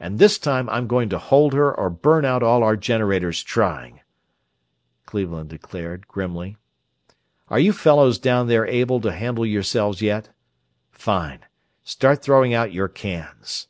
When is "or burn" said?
1.70-2.24